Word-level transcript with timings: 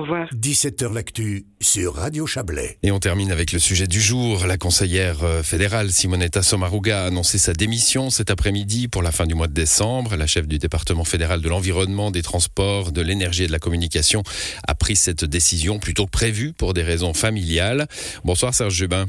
Au 0.00 0.04
revoir. 0.04 0.28
17h 0.32 0.94
L'actu 0.94 1.44
sur 1.60 1.96
Radio 1.96 2.26
Chablais. 2.26 2.78
Et 2.82 2.90
on 2.90 3.00
termine 3.00 3.30
avec 3.30 3.52
le 3.52 3.58
sujet 3.58 3.86
du 3.86 4.00
jour. 4.00 4.46
La 4.46 4.56
conseillère 4.56 5.22
euh, 5.24 5.42
fédérale 5.42 5.92
Simonetta 5.92 6.42
Sommaruga 6.42 7.02
a 7.02 7.06
annoncé 7.08 7.36
sa 7.36 7.52
démission 7.52 8.08
cet 8.08 8.30
après-midi 8.30 8.88
pour 8.88 9.02
la 9.02 9.12
fin 9.12 9.26
du 9.26 9.34
mois 9.34 9.46
de 9.46 9.52
décembre. 9.52 10.16
La 10.16 10.26
chef 10.26 10.48
du 10.48 10.58
département 10.58 11.04
fédéral 11.04 11.42
de 11.42 11.48
l'environnement, 11.50 12.10
des 12.10 12.22
transports, 12.22 12.92
de 12.92 13.02
l'énergie 13.02 13.42
et 13.42 13.46
de 13.46 13.52
la 13.52 13.58
communication 13.58 14.22
a 14.66 14.74
pris 14.74 14.96
cette 14.96 15.26
décision 15.26 15.78
plutôt 15.78 16.06
que 16.06 16.12
prévue 16.12 16.54
pour 16.54 16.72
des 16.72 16.82
raisons 16.82 17.12
familiales. 17.12 17.86
Bonsoir 18.24 18.54
Serge 18.54 18.72
Jubin. 18.72 19.06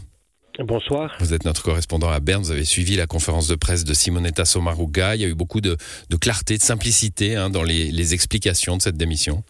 Bonsoir. 0.60 1.16
Vous 1.22 1.34
êtes 1.34 1.46
notre 1.46 1.64
correspondant 1.64 2.10
à 2.10 2.20
Berne. 2.20 2.44
Vous 2.44 2.52
avez 2.52 2.66
suivi 2.66 2.98
la 2.98 3.08
conférence 3.08 3.48
de 3.48 3.56
presse 3.56 3.86
de 3.86 3.94
Simonetta 3.94 4.44
Sommaruga. 4.44 5.16
Il 5.16 5.22
y 5.22 5.26
a 5.26 5.30
eu 5.30 5.36
beaucoup 5.36 5.62
de, 5.62 5.78
clarté, 6.20 6.58
de 6.58 6.64
simplicité 6.64 7.38
hein, 7.38 7.50
dans 7.50 7.64
les 7.64 8.14
explications 8.14 8.76
de 8.76 8.82
cette 8.82 8.98
démission. 8.98 9.46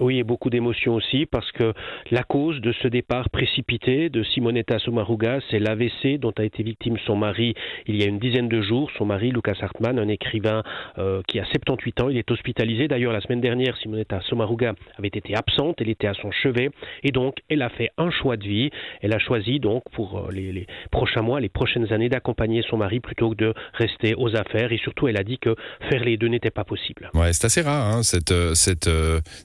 Oui, 0.00 0.18
et 0.18 0.24
beaucoup 0.24 0.50
d'émotions 0.50 0.94
aussi, 0.94 1.26
parce 1.26 1.50
que 1.52 1.72
la 2.10 2.22
cause 2.22 2.60
de 2.60 2.72
ce 2.72 2.88
départ 2.88 3.30
précipité 3.30 4.10
de 4.10 4.22
Simonetta 4.22 4.78
Sommaruga, 4.78 5.40
c'est 5.50 5.58
l'AVC 5.58 6.18
dont 6.18 6.32
a 6.38 6.44
été 6.44 6.62
victime 6.62 6.96
son 7.06 7.16
mari 7.16 7.54
il 7.86 7.96
y 7.96 8.04
a 8.04 8.06
une 8.06 8.18
dizaine 8.18 8.48
de 8.48 8.62
jours. 8.62 8.90
Son 8.96 9.06
mari, 9.06 9.30
Lucas 9.30 9.56
Hartmann, 9.60 9.98
un 9.98 10.08
écrivain 10.08 10.62
euh, 10.98 11.22
qui 11.26 11.40
a 11.40 11.44
78 11.44 12.00
ans, 12.00 12.08
il 12.08 12.16
est 12.16 12.30
hospitalisé. 12.30 12.86
D'ailleurs, 12.86 13.12
la 13.12 13.20
semaine 13.20 13.40
dernière, 13.40 13.76
Simonetta 13.78 14.20
Sommaruga 14.28 14.74
avait 14.96 15.08
été 15.08 15.34
absente, 15.34 15.76
elle 15.80 15.88
était 15.88 16.06
à 16.06 16.14
son 16.14 16.30
chevet, 16.30 16.70
et 17.02 17.10
donc 17.10 17.36
elle 17.48 17.62
a 17.62 17.68
fait 17.70 17.90
un 17.98 18.10
choix 18.10 18.36
de 18.36 18.44
vie. 18.44 18.70
Elle 19.02 19.14
a 19.14 19.18
choisi 19.18 19.58
donc 19.58 19.82
pour 19.92 20.18
euh, 20.18 20.30
les, 20.32 20.66
prochains 20.90 21.22
mois, 21.22 21.40
les 21.40 21.48
prochaines 21.48 21.92
années, 21.92 22.08
d'accompagner 22.08 22.62
son 22.68 22.76
mari 22.76 23.00
plutôt 23.00 23.30
que 23.30 23.36
de 23.36 23.54
rester 23.74 24.14
aux 24.16 24.36
affaires. 24.36 24.72
Et 24.72 24.78
surtout, 24.78 25.08
elle 25.08 25.18
a 25.18 25.24
dit 25.24 25.38
que 25.38 25.56
faire 25.90 26.04
les 26.04 26.16
deux 26.16 26.28
n'était 26.28 26.50
pas 26.50 26.64
possible. 26.64 27.10
Ouais, 27.14 27.32
c'est 27.32 27.46
assez 27.46 27.62
rare, 27.62 27.96
hein, 27.96 28.02
cette, 28.02 28.32
euh, 28.32 28.54
cette, 28.54 28.88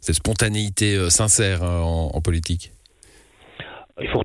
cette 0.01 0.15
spontanéité 0.15 0.42
spontanéité 0.43 0.95
euh, 0.95 1.09
sincère 1.09 1.63
hein, 1.63 1.79
en, 1.81 2.19
politique 2.19 2.73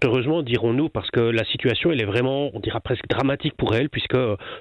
fort 0.03 0.09
heureusement, 0.09 0.43
dirons-nous, 0.43 0.89
parce 0.89 1.11
que 1.11 1.21
la 1.21 1.45
situation, 1.45 1.93
elle 1.93 2.01
est 2.01 2.07
vraiment, 2.07 2.51
on 2.55 2.61
dira 2.61 2.81
presque 2.81 3.07
dramatique 3.09 3.55
pour 3.57 3.75
elle, 3.75 3.89
puisque 3.89 4.17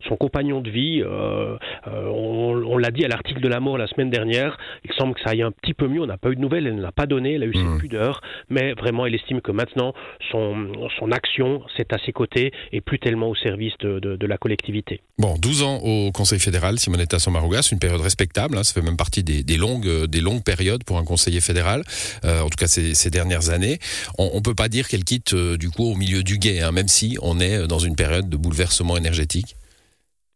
son 0.07 0.15
compagnon 0.15 0.61
de 0.61 0.69
vie, 0.69 1.01
euh, 1.03 1.57
euh, 1.87 2.05
on, 2.07 2.77
l'a 2.77 2.91
dit 2.91 3.03
à 3.03 3.07
l'article 3.07 3.41
de 3.41 3.47
la 3.47 3.59
mort 3.59 3.77
la 3.77 3.87
semaine 3.87 4.09
dernière, 4.09 4.57
il 4.85 4.93
semble 4.93 5.15
que 5.15 5.21
ça 5.21 5.31
aille 5.31 5.41
un 5.41 5.51
petit 5.51 5.73
peu 5.73 5.87
mieux, 5.87 6.01
on 6.01 6.05
n'a 6.05 6.17
pas 6.17 6.29
eu 6.29 6.35
de 6.35 6.41
nouvelles, 6.41 6.67
elle 6.67 6.75
ne 6.75 6.81
l'a 6.81 6.91
pas 6.91 7.05
donné, 7.05 7.35
elle 7.35 7.43
a 7.43 7.45
eu 7.47 7.53
ses 7.53 7.63
mmh. 7.63 7.79
pudeurs, 7.79 8.21
mais 8.49 8.73
vraiment, 8.73 9.05
elle 9.05 9.15
estime 9.15 9.41
que 9.41 9.51
maintenant, 9.51 9.93
son, 10.31 10.89
son 10.99 11.11
action, 11.11 11.63
c'est 11.75 11.91
à 11.93 11.97
ses 12.05 12.11
côtés, 12.11 12.51
et 12.71 12.81
plus 12.81 12.99
tellement 12.99 13.29
au 13.29 13.35
service 13.35 13.73
de, 13.79 13.99
de, 13.99 14.27
la 14.27 14.37
collectivité. 14.37 15.01
Bon, 15.17 15.35
12 15.39 15.63
ans 15.63 15.77
au 15.77 16.11
Conseil 16.11 16.39
fédéral, 16.39 16.77
Simonetta 16.77 17.17
Sommaruga, 17.17 17.61
c'est 17.61 17.71
une 17.71 17.79
période 17.79 18.01
respectable, 18.01 18.57
hein, 18.57 18.63
ça 18.63 18.73
fait 18.73 18.85
même 18.85 18.97
partie 18.97 19.23
des, 19.23 19.43
des, 19.43 19.57
longues, 19.57 20.05
des 20.05 20.21
longues 20.21 20.43
périodes 20.43 20.83
pour 20.83 20.97
un 20.97 21.05
conseiller 21.05 21.41
fédéral, 21.41 21.83
euh, 22.25 22.41
en 22.41 22.49
tout 22.49 22.57
cas 22.57 22.67
ces, 22.67 22.93
ces 22.93 23.09
dernières 23.09 23.49
années. 23.49 23.79
On 24.17 24.35
ne 24.35 24.41
peut 24.41 24.55
pas 24.55 24.67
dire 24.67 24.87
qu'elle 24.87 25.03
quitte 25.03 25.26
euh, 25.33 25.57
du 25.57 25.69
coup 25.69 25.91
au 25.91 25.95
milieu 25.95 26.23
du 26.23 26.37
guet, 26.37 26.61
hein, 26.61 26.71
même 26.71 26.87
si 26.87 27.17
on 27.21 27.39
est 27.39 27.67
dans 27.67 27.79
une 27.79 27.95
période 27.95 28.29
de 28.29 28.37
bouleversement 28.37 28.97
énergétique 28.97 29.55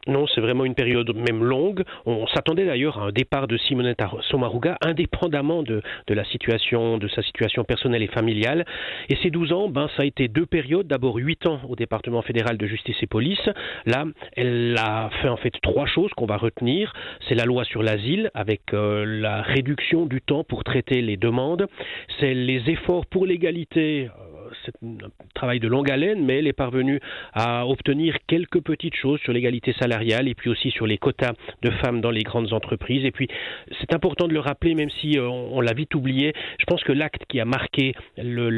non, 0.08 0.26
c'est 0.34 0.42
vraiment 0.42 0.66
une 0.66 0.74
période 0.74 1.16
même 1.16 1.44
longue. 1.44 1.84
On 2.06 2.26
s'attendait 2.28 2.66
d'ailleurs 2.66 2.98
à 2.98 3.04
un 3.06 3.12
départ 3.12 3.48
de 3.48 3.58
Simonetta 3.58 4.10
Sommaruga, 4.32 4.78
indépendamment 4.82 5.62
de, 5.62 5.84
de, 6.08 6.14
la 6.14 6.26
situation, 6.26 6.98
de 6.98 7.08
sa 7.08 7.22
situation 7.22 7.64
personnelle 7.64 8.02
et 8.02 8.08
familiale. 8.08 8.66
Et 9.10 9.18
ces 9.22 9.30
12 9.30 9.52
ans, 9.54 9.70
ben, 9.70 9.90
ça 9.96 10.04
a 10.04 10.06
été 10.06 10.28
deux 10.28 10.48
périodes. 10.48 10.88
D'abord 10.88 11.18
8 11.18 11.46
ans 11.46 11.60
au 11.70 11.76
département 11.76 12.24
fédéral 12.24 12.58
de 12.58 12.66
justice 12.66 12.96
et 13.02 13.08
police. 13.08 13.48
Là, 13.86 14.06
elle 14.36 14.76
a 14.80 15.12
fait 15.22 15.30
en 15.30 15.38
fait 15.38 15.54
trois 15.62 15.86
choses 15.86 16.10
qu'on 16.18 16.26
va 16.26 16.38
retenir. 16.38 16.94
C'est 17.30 17.36
la 17.36 17.46
loi 17.46 17.64
sur 17.64 17.84
l'asile, 17.84 18.32
avec 18.34 18.74
euh, 18.74 19.06
la 19.06 19.44
réduction 19.44 20.08
du 20.08 20.22
temps 20.22 20.44
pour 20.44 20.64
traiter 20.64 21.02
les 21.02 21.18
demandes. 21.18 21.68
C'est 22.20 22.34
les 22.34 22.72
efforts 22.72 23.06
pour 23.06 23.28
l'égalité. 23.28 24.10
C'est 24.66 24.76
travail 25.42 25.60
de 25.60 25.68
longue 25.68 25.90
haleine, 25.90 26.24
mais 26.24 26.38
elle 26.38 26.46
est 26.46 26.54
parvenue 26.54 27.00
à 27.34 27.66
obtenir 27.66 28.16
quelques 28.28 28.62
petites 28.62 28.94
choses 28.94 29.20
sur 29.22 29.34
l'égalité 29.34 29.74
salariale 29.74 30.28
et 30.28 30.36
puis 30.36 30.52
aussi 30.52 30.70
sur 30.70 30.86
les 30.86 31.00
quotas 31.00 31.34
de 31.64 31.72
femmes 31.82 32.00
dans 32.00 32.12
les 32.12 32.22
grandes 32.22 32.54
entreprises. 32.54 33.04
Et 33.06 33.10
puis, 33.10 33.28
c'est 33.80 33.92
important 33.96 34.28
de 34.28 34.34
le 34.34 34.40
rappeler, 34.40 34.76
même 34.76 34.92
si 35.02 35.18
euh, 35.18 35.28
on, 35.28 35.60
l'a 35.60 35.74
vite 35.74 35.96
oublié, 35.96 36.34
je 36.60 36.66
pense 36.66 36.84
que 36.84 36.92
l'acte 36.92 37.24
qui 37.28 37.40
a 37.40 37.46
marqué 37.46 37.96
le, 38.20 38.52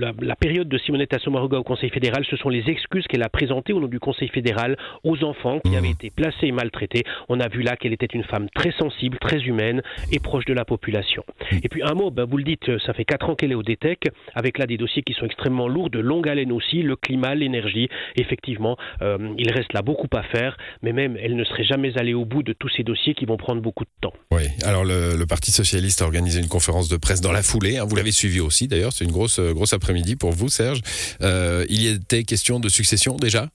la, 0.00 0.34
période 0.34 0.68
de 0.68 0.76
Simonetta 0.76 1.20
Sommaruga 1.20 1.58
au 1.58 1.62
Conseil 1.62 1.90
fédéral, 1.90 2.24
ce 2.28 2.36
sont 2.36 2.48
les 2.48 2.68
excuses 2.68 3.06
qu'elle 3.06 3.22
a 3.22 3.28
présentées 3.28 3.72
au 3.72 3.78
nom 3.78 3.86
du 3.86 4.00
Conseil 4.00 4.26
fédéral 4.26 4.76
aux 5.04 5.22
enfants 5.22 5.60
qui 5.60 5.70
mmh. 5.70 5.76
avaient 5.76 5.90
été 5.90 6.10
placés 6.10 6.48
et 6.48 6.52
maltraités. 6.52 7.04
On 7.28 7.38
a 7.38 7.46
vu 7.46 7.62
là 7.62 7.76
qu'elle 7.76 7.92
était 7.92 8.06
une 8.06 8.24
femme 8.24 8.48
très 8.50 8.72
sensible, 8.72 9.18
très 9.20 9.38
humaine 9.38 9.82
et 10.10 10.18
proche 10.18 10.46
de 10.46 10.52
la 10.52 10.64
population. 10.64 11.22
Mmh. 11.28 11.56
Et 11.62 11.68
puis 11.68 11.82
un 11.84 11.94
mot, 11.94 12.10
ben, 12.10 12.24
vous 12.24 12.38
le 12.38 12.44
dites, 12.44 12.76
ça 12.78 12.92
fait 12.92 13.04
quatre 13.04 13.30
ans 13.30 13.36
qu'elle 13.36 13.52
est 13.52 13.60
au 13.62 13.62
DTEC, 13.62 14.08
avec 14.34 14.58
là 14.58 14.66
des 14.66 14.78
dossiers 14.78 15.02
qui 15.02 15.12
sont 15.12 15.26
extrêmement 15.26 15.68
lourds, 15.68 15.75
de 15.90 15.98
longue 15.98 16.28
haleine 16.28 16.52
aussi, 16.52 16.82
le 16.82 16.96
climat, 16.96 17.34
l'énergie. 17.34 17.88
Effectivement, 18.16 18.76
euh, 19.02 19.34
il 19.38 19.50
reste 19.52 19.72
là 19.72 19.82
beaucoup 19.82 20.08
à 20.12 20.22
faire, 20.22 20.56
mais 20.82 20.92
même 20.92 21.16
elle 21.20 21.36
ne 21.36 21.44
serait 21.44 21.64
jamais 21.64 21.96
allée 21.98 22.14
au 22.14 22.24
bout 22.24 22.42
de 22.42 22.52
tous 22.52 22.70
ces 22.76 22.82
dossiers 22.82 23.14
qui 23.14 23.24
vont 23.24 23.36
prendre 23.36 23.60
beaucoup 23.60 23.84
de 23.84 23.90
temps. 24.00 24.12
Oui, 24.30 24.42
alors 24.64 24.84
le, 24.84 25.24
Parti 25.26 25.50
socialiste 25.50 26.02
a 26.02 26.04
organisé 26.04 26.38
une 26.40 26.48
conférence 26.48 26.88
de 26.88 26.96
presse 26.96 27.20
dans 27.20 27.32
la 27.32 27.42
foulée. 27.42 27.78
Hein. 27.78 27.84
vous 27.84 27.96
l'avez 27.96 28.12
suivi 28.12 28.40
aussi 28.40 28.68
d'ailleurs, 28.68 28.92
c'est 28.92 29.04
une 29.04 29.10
grosse, 29.10 29.40
grosse 29.40 29.72
après-midi 29.72 30.16
pour 30.16 30.30
vous, 30.30 30.48
Serge. 30.48 30.80
Euh, 31.20 31.64
il 31.68 31.82
y 31.82 31.88
était 31.88 32.22
question 32.22 32.60
de 32.60 32.68
succession 32.68 33.16
déjà? 33.16 33.48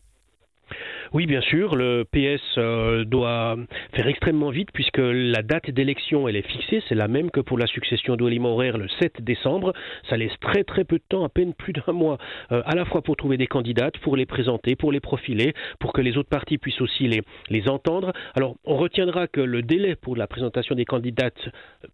Oui, 1.13 1.25
bien 1.25 1.41
sûr, 1.41 1.75
le 1.75 2.05
PS 2.05 2.41
euh, 2.57 3.03
doit 3.03 3.57
faire 3.93 4.07
extrêmement 4.07 4.49
vite 4.49 4.69
puisque 4.73 4.99
la 4.99 5.41
date 5.41 5.69
d'élection, 5.69 6.27
elle 6.29 6.37
est 6.37 6.47
fixée, 6.47 6.81
c'est 6.87 6.95
la 6.95 7.09
même 7.09 7.31
que 7.31 7.41
pour 7.41 7.57
la 7.57 7.67
succession 7.67 8.15
d'Oli 8.15 8.39
Horaire 8.39 8.77
le 8.77 8.87
7 9.01 9.21
décembre. 9.21 9.73
Ça 10.09 10.15
laisse 10.15 10.31
très 10.39 10.63
très 10.63 10.85
peu 10.85 10.97
de 10.97 11.03
temps, 11.07 11.25
à 11.25 11.29
peine 11.29 11.53
plus 11.53 11.73
d'un 11.73 11.91
mois, 11.91 12.17
euh, 12.53 12.61
à 12.65 12.75
la 12.75 12.85
fois 12.85 13.01
pour 13.01 13.17
trouver 13.17 13.35
des 13.35 13.47
candidates, 13.47 13.97
pour 13.97 14.15
les 14.15 14.25
présenter, 14.25 14.75
pour 14.77 14.93
les 14.93 15.01
profiler, 15.01 15.53
pour 15.79 15.91
que 15.91 16.01
les 16.01 16.17
autres 16.17 16.29
partis 16.29 16.57
puissent 16.57 16.79
aussi 16.79 17.09
les, 17.09 17.21
les 17.49 17.67
entendre. 17.67 18.13
Alors, 18.35 18.55
on 18.63 18.77
retiendra 18.77 19.27
que 19.27 19.41
le 19.41 19.61
délai 19.61 19.95
pour 19.95 20.15
la 20.15 20.27
présentation 20.27 20.75
des 20.75 20.85
candidates, 20.85 21.49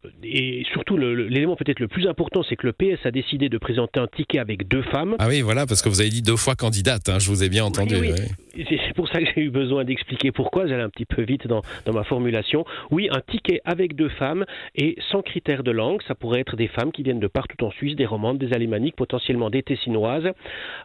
euh, 0.06 0.10
et 0.24 0.64
surtout 0.74 0.96
l'élément 0.98 1.56
peut-être 1.56 1.80
le 1.80 1.88
plus 1.88 2.08
important, 2.08 2.44
c'est 2.48 2.56
que 2.56 2.68
le 2.68 2.74
PS 2.74 3.04
a 3.06 3.12
décidé 3.12 3.50
de 3.50 3.58
présenter 3.58 4.00
un 4.00 4.08
ticket 4.08 4.38
avec 4.38 4.68
deux 4.68 4.84
femmes. 4.84 5.16
Ah 5.18 5.28
oui, 5.28 5.42
voilà, 5.42 5.66
parce 5.66 5.82
que 5.82 5.90
vous 5.90 6.02
avez 6.02 6.12
dit 6.12 6.22
deux 6.22 6.38
fois 6.38 6.54
candidate, 6.54 7.10
hein, 7.10 7.18
je 7.18 7.30
vous 7.30 7.44
ai 7.44 7.50
bien 7.50 7.66
entendu. 7.66 7.96
Oui, 7.96 8.66
C'est 8.70 8.94
pour 8.94 9.07
ça 9.08 9.20
que 9.20 9.26
j'ai 9.34 9.42
eu 9.42 9.50
besoin 9.50 9.84
d'expliquer 9.84 10.32
pourquoi, 10.32 10.68
j'allais 10.68 10.84
un 10.84 10.90
petit 10.90 11.06
peu 11.06 11.22
vite 11.22 11.48
dans, 11.48 11.62
dans, 11.86 11.94
ma 11.94 12.04
formulation. 12.04 12.66
Oui, 12.92 13.10
un 13.12 13.22
ticket 13.22 13.62
avec 13.66 13.96
deux 13.96 14.10
femmes 14.10 14.46
et 14.76 14.96
sans 15.12 15.22
critères 15.22 15.64
de 15.64 15.72
langue, 15.72 16.02
ça 16.08 16.16
pourrait 16.16 16.42
être 16.42 16.56
des 16.56 16.68
femmes 16.68 16.92
qui 16.92 17.04
viennent 17.04 17.20
de 17.20 17.28
partout 17.28 17.64
en 17.64 17.72
Suisse, 17.72 17.96
des 17.96 18.06
romandes, 18.06 18.38
des 18.38 18.54
alémaniques, 18.54 18.96
potentiellement 18.96 19.50
des 19.50 19.64
tessinoises. 19.64 20.30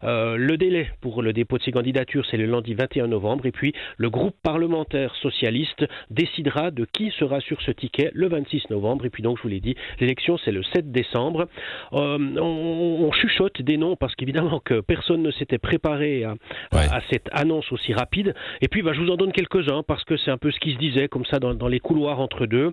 Euh, 0.04 0.36
le 0.36 0.56
délai 0.56 0.90
pour 1.00 1.22
le 1.22 1.32
dépôt 1.32 1.58
de 1.58 1.62
ces 1.62 1.72
candidatures, 1.72 2.24
c'est 2.30 2.36
le 2.36 2.46
lundi 2.46 2.74
21 2.74 3.08
novembre 3.08 3.46
et 3.46 3.52
puis 3.52 3.72
le 3.96 4.10
groupe 4.10 4.36
parlementaire 4.42 5.14
socialiste 5.16 5.84
décidera 6.10 6.70
de 6.70 6.84
qui 6.84 7.10
sera 7.18 7.40
sur 7.40 7.60
ce 7.62 7.70
ticket 7.70 8.10
le 8.14 8.28
26 8.28 8.70
novembre 8.70 9.06
et 9.06 9.10
puis 9.10 9.22
donc 9.22 9.38
je 9.38 9.42
vous 9.42 9.48
l'ai 9.48 9.60
dit, 9.60 9.74
l'élection 10.00 10.38
c'est 10.38 10.52
le 10.52 10.62
7 10.62 10.90
décembre. 10.92 11.48
Euh, 11.92 12.18
on, 12.38 13.10
chuchote 13.12 13.60
des 13.60 13.76
noms 13.76 13.94
parce 13.94 14.14
qu'évidemment 14.14 14.58
que 14.58 14.80
personne 14.80 15.22
ne 15.22 15.30
s'était 15.30 15.58
préparé 15.58 16.24
à, 16.24 16.34
à 16.72 17.00
cette 17.10 17.28
annonce 17.32 17.70
aussi 17.72 17.92
rapide. 17.92 18.11
Et 18.60 18.68
puis, 18.68 18.82
bah, 18.82 18.92
je 18.92 19.00
vous 19.00 19.10
en 19.10 19.16
donne 19.16 19.32
quelques-uns 19.32 19.82
parce 19.82 20.04
que 20.04 20.16
c'est 20.16 20.30
un 20.30 20.38
peu 20.38 20.50
ce 20.50 20.60
qui 20.60 20.72
se 20.72 20.78
disait 20.78 21.08
comme 21.08 21.24
ça 21.24 21.38
dans, 21.38 21.54
dans 21.54 21.68
les 21.68 21.80
couloirs 21.80 22.20
entre 22.20 22.46
deux. 22.46 22.72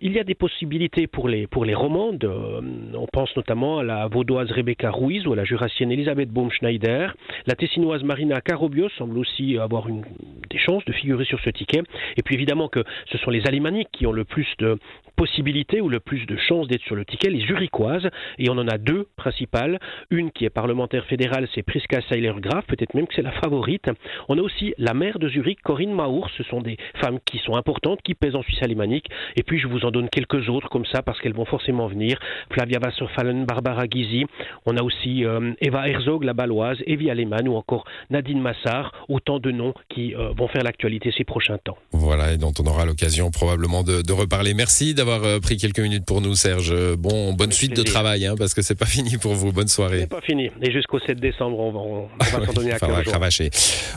Il 0.00 0.12
y 0.12 0.18
a 0.18 0.24
des 0.24 0.34
possibilités 0.34 1.06
pour 1.06 1.28
les, 1.28 1.46
pour 1.46 1.64
les 1.64 1.74
romandes. 1.74 2.24
Euh, 2.24 2.60
on 2.94 3.06
pense 3.06 3.34
notamment 3.36 3.78
à 3.78 3.84
la 3.84 4.08
vaudoise 4.08 4.50
Rebecca 4.50 4.90
Ruiz 4.90 5.26
ou 5.26 5.32
à 5.32 5.36
la 5.36 5.44
jurassienne 5.44 5.92
Elisabeth 5.92 6.30
Baumschneider. 6.30 7.08
La 7.46 7.54
tessinoise 7.54 8.02
Marina 8.02 8.40
Carobios 8.40 8.88
semble 8.96 9.18
aussi 9.18 9.58
avoir 9.58 9.88
une, 9.88 10.02
des 10.50 10.58
chances 10.58 10.84
de 10.86 10.92
figurer 10.92 11.24
sur 11.24 11.40
ce 11.40 11.50
ticket. 11.50 11.82
Et 12.16 12.22
puis 12.22 12.34
évidemment 12.34 12.68
que 12.68 12.82
ce 13.10 13.18
sont 13.18 13.30
les 13.30 13.46
alémaniques 13.46 13.88
qui 13.92 14.06
ont 14.06 14.12
le 14.12 14.24
plus 14.24 14.48
de 14.58 14.78
possibilités 15.16 15.80
ou 15.80 15.88
le 15.88 16.00
plus 16.00 16.26
de 16.26 16.36
chances 16.36 16.66
d'être 16.68 16.82
sur 16.82 16.96
le 16.96 17.04
ticket, 17.04 17.30
les 17.30 17.46
zurichoises. 17.46 18.08
Et 18.38 18.50
on 18.50 18.58
en 18.58 18.66
a 18.68 18.78
deux 18.78 19.06
principales. 19.16 19.78
Une 20.10 20.32
qui 20.32 20.44
est 20.44 20.50
parlementaire 20.50 21.04
fédérale, 21.04 21.48
c'est 21.54 21.62
Priska 21.62 22.00
Seiler-Graf, 22.08 22.66
peut-être 22.66 22.94
même 22.94 23.06
que 23.06 23.14
c'est 23.14 23.22
la 23.22 23.32
favorite. 23.32 23.88
On 24.28 24.38
a 24.38 24.42
aussi 24.42 24.74
la 24.78 24.94
maire 24.94 25.18
de 25.18 25.28
Zurich, 25.28 25.60
Corinne 25.62 25.92
Maur. 25.92 26.28
Ce 26.36 26.42
sont 26.44 26.60
des 26.60 26.76
femmes 26.96 27.18
qui 27.24 27.38
sont 27.38 27.54
importantes, 27.54 28.00
qui 28.02 28.14
pèsent 28.14 28.34
en 28.34 28.42
Suisse 28.42 28.62
alémanique. 28.62 29.06
Et 29.36 29.42
puis 29.42 29.58
je 29.58 29.68
vous 29.68 29.84
en 29.84 29.91
donne 29.92 30.08
quelques 30.08 30.48
autres 30.48 30.68
comme 30.68 30.84
ça 30.86 31.02
parce 31.02 31.20
qu'elles 31.20 31.34
vont 31.34 31.44
forcément 31.44 31.86
venir. 31.86 32.18
Flavia 32.50 32.78
Wasserfallen, 32.82 33.44
Barbara 33.44 33.84
Gysi. 33.88 34.26
On 34.66 34.76
a 34.76 34.82
aussi 34.82 35.24
euh, 35.24 35.52
Eva 35.60 35.88
Herzog, 35.88 36.24
la 36.24 36.32
baloise, 36.32 36.78
Evie 36.86 37.10
Alemann 37.10 37.46
ou 37.48 37.54
encore 37.54 37.84
Nadine 38.10 38.40
Massard. 38.40 38.92
Autant 39.08 39.38
de 39.38 39.50
noms 39.50 39.74
qui 39.88 40.14
euh, 40.14 40.32
vont 40.36 40.48
faire 40.48 40.64
l'actualité 40.64 41.12
ces 41.16 41.24
prochains 41.24 41.58
temps. 41.58 41.76
Voilà, 41.92 42.32
et 42.32 42.38
dont 42.38 42.52
on 42.58 42.66
aura 42.66 42.86
l'occasion 42.86 43.30
probablement 43.30 43.82
de, 43.82 44.12
reparler. 44.12 44.52
Merci 44.52 44.94
d'avoir 44.94 45.24
euh, 45.24 45.40
pris 45.40 45.56
quelques 45.56 45.80
minutes 45.80 46.04
pour 46.04 46.20
nous, 46.20 46.34
Serge. 46.34 46.74
Bon, 46.96 47.32
bonne 47.32 47.52
suite 47.52 47.74
de 47.74 47.82
travail, 47.82 48.26
hein, 48.26 48.34
parce 48.36 48.52
que 48.54 48.62
c'est 48.62 48.78
pas 48.78 48.86
fini 48.96 49.16
pour 49.16 49.34
vous. 49.34 49.52
Bonne 49.52 49.68
soirée. 49.68 50.00
C'est 50.00 50.10
pas 50.10 50.20
fini. 50.20 50.50
Et 50.60 50.70
jusqu'au 50.70 50.98
7 50.98 51.18
décembre, 51.18 51.58
on 51.58 51.72
va, 51.72 51.78
on 51.78 52.38
va 52.38 52.46
s'en 52.46 52.52
donner 52.52 52.72
à 52.72 52.78
15 52.78 53.04
cravacher. 53.04 53.50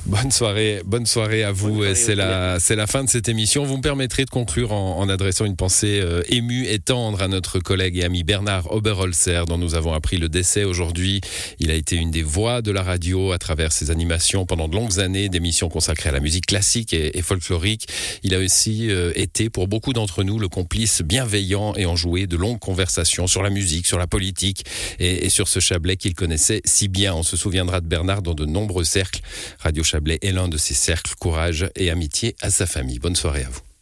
Bonne 0.05 0.31
soirée, 0.31 0.81
bonne 0.85 1.05
soirée 1.05 1.43
à 1.43 1.51
vous. 1.51 1.83
C'est 1.93 2.15
la, 2.15 2.59
c'est 2.59 2.75
la 2.75 2.87
fin 2.87 3.03
de 3.03 3.09
cette 3.09 3.29
émission. 3.29 3.63
Vous 3.63 3.77
me 3.77 3.81
permettrez 3.81 4.25
de 4.25 4.29
conclure 4.29 4.71
en, 4.71 4.99
en 4.99 5.09
adressant 5.09 5.45
une 5.45 5.55
pensée 5.55 5.74
pensée 5.75 5.99
euh, 5.99 6.21
émue 6.29 6.67
et 6.67 6.79
tendre 6.79 7.21
à 7.21 7.27
notre 7.27 7.59
collègue 7.59 7.97
et 7.97 8.05
ami 8.05 8.23
Bernard 8.23 8.71
Oberholzer, 8.71 9.45
dont 9.45 9.57
nous 9.57 9.75
avons 9.75 9.91
appris 9.91 10.17
le 10.17 10.29
décès 10.29 10.63
aujourd'hui. 10.63 11.19
Il 11.59 11.69
a 11.69 11.73
été 11.73 11.97
une 11.97 12.11
des 12.11 12.23
voix 12.23 12.61
de 12.61 12.71
la 12.71 12.81
radio 12.81 13.33
à 13.33 13.39
travers 13.39 13.73
ses 13.73 13.91
animations 13.91 14.45
pendant 14.45 14.69
de 14.69 14.75
longues 14.75 15.01
années, 15.01 15.27
d'émissions 15.27 15.67
consacrées 15.67 16.09
à 16.09 16.11
la 16.13 16.21
musique 16.21 16.45
classique 16.45 16.93
et, 16.93 17.21
folklorique. 17.21 17.87
Il 18.23 18.33
a 18.33 18.39
aussi 18.39 18.89
euh, 18.89 19.11
été, 19.15 19.49
pour 19.49 19.67
beaucoup 19.67 19.91
d'entre 19.91 20.23
nous, 20.23 20.39
le 20.39 20.47
complice 20.47 21.01
bienveillant 21.01 21.73
et 21.75 21.85
enjoué 21.85 22.25
de 22.25 22.37
longues 22.37 22.59
conversations 22.59 23.27
sur 23.27 23.43
la 23.43 23.49
musique, 23.49 23.85
sur 23.85 23.97
la 23.97 24.07
politique 24.07 24.63
et, 24.99 25.27
sur 25.27 25.49
ce 25.49 25.59
Chablais 25.59 25.97
qu'il 25.97 26.13
connaissait 26.13 26.61
si 26.63 26.87
bien. 26.87 27.13
On 27.15 27.23
se 27.23 27.35
souviendra 27.35 27.81
de 27.81 27.87
Bernard 27.87 28.21
dans 28.21 28.33
de 28.33 28.45
nombreux 28.45 28.85
cercles. 28.85 29.19
Radio 29.59 29.83
Chablais 29.83 30.19
est 30.21 30.31
l'un 30.31 30.47
de 30.47 30.57
ces 30.57 30.73
cercles. 30.73 31.15
Courage 31.19 31.67
et 31.75 31.89
amitié 31.89 32.35
à 32.41 32.49
sa 32.49 32.65
famille. 32.65 32.99
Bonne 32.99 33.17
soirée 33.17 33.43
à 33.43 33.49
vous. 33.49 33.74